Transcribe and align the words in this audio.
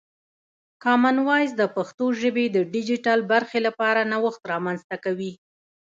کامن 0.83 1.15
وایس 1.27 1.51
د 1.57 1.63
پښتو 1.75 2.05
ژبې 2.21 2.45
د 2.51 2.57
ډیجیټل 2.73 3.19
برخې 3.31 3.59
لپاره 3.67 4.07
نوښت 4.11 4.41
رامنځته 4.51 4.95
کوي. 5.05 5.31